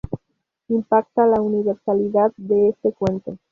Impacta 0.69 1.27
la 1.27 1.39
universalidad 1.41 2.33
de 2.35 2.69
este 2.69 2.91
cuento". 2.91 3.37